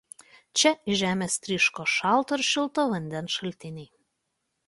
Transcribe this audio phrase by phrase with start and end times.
[0.59, 3.89] Čia iš žemės tryško šalto ir šilto vandens šaltiniai.